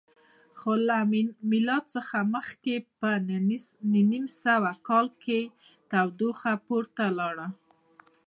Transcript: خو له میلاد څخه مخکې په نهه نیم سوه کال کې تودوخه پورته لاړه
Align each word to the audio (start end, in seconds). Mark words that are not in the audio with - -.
خو 0.59 0.71
له 0.87 0.97
میلاد 1.51 1.83
څخه 1.95 2.17
مخکې 2.35 2.75
په 2.99 3.09
نهه 3.27 3.39
نیم 4.11 4.25
سوه 4.43 4.71
کال 4.87 5.07
کې 5.23 5.39
تودوخه 5.91 6.53
پورته 6.65 7.03
لاړه 7.19 7.47